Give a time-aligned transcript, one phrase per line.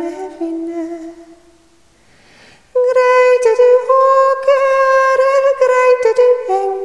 [0.00, 0.86] med vinne.
[2.90, 6.28] Greite du åker, eller greite du
[6.60, 6.78] eng?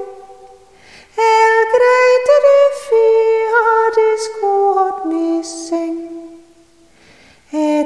[1.27, 3.53] El greite du fyr,
[3.97, 5.99] du skåd ny seng.
[7.51, 7.83] Er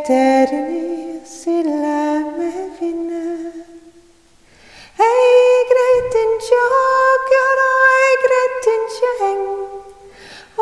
[0.00, 1.98] Etter ny sille
[2.36, 3.52] med vinne.
[5.00, 5.24] Hei
[5.70, 9.44] greit ikke hager, og hei greit ikke heng.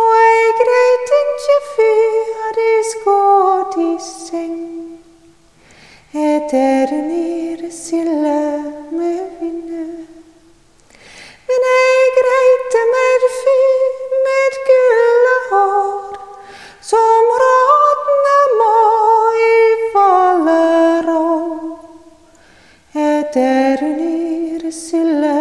[0.02, 4.58] Og hei greit ikke fyr, de skåd i seng.
[6.26, 8.38] Etter nere sille
[23.38, 25.34] nere sille